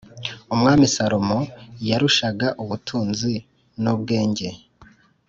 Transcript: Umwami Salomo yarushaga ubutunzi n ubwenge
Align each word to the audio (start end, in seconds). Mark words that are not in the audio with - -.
Umwami 0.53 0.85
Salomo 0.95 1.39
yarushaga 1.89 2.47
ubutunzi 2.63 3.33
n 3.83 3.85
ubwenge 3.95 4.49